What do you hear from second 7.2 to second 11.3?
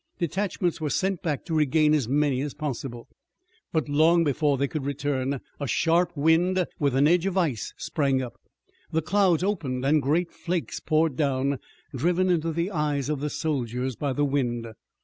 of ice sprang up, the clouds opened and great flakes poured